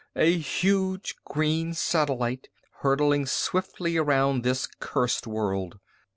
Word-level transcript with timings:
A 0.15 0.35
huge 0.39 1.15
green 1.25 1.75
satellite 1.75 2.49
hurtling 2.79 3.27
swiftly 3.27 3.97
around 3.97 4.41
this 4.41 4.67
cursed 4.79 5.27
world! 5.27 5.77